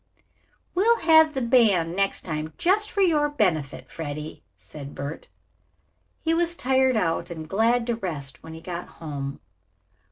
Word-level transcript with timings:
"We'll 0.73 0.97
have 1.01 1.35
the 1.35 1.43
band 1.43 1.95
next 1.95 2.21
time 2.21 2.53
just 2.57 2.89
for 2.89 3.01
your 3.01 3.29
benefit, 3.29 3.91
Freddie," 3.91 4.41
said 4.57 4.95
Bert. 4.95 5.27
He 6.23 6.33
was 6.33 6.55
tired 6.55 6.97
out 6.97 7.29
and 7.29 7.47
glad 7.47 7.85
to 7.85 7.95
rest 7.95 8.41
when 8.41 8.53
they 8.53 8.61
got 8.61 8.87
home. 8.87 9.41